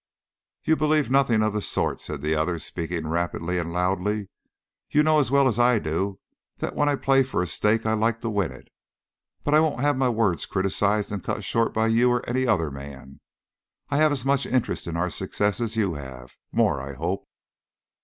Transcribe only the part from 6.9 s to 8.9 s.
play for a stake I like to win it.